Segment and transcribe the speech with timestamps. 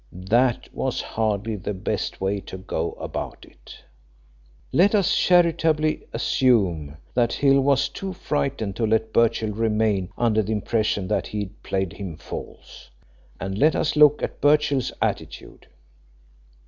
[0.33, 3.83] That was hardly the best way to go about it.
[4.71, 10.53] Let us charitably assume that Hill was too frightened to let Birchill remain under the
[10.53, 12.89] impression that he'd played him false,
[13.39, 15.67] and let us look at Birchill's attitude.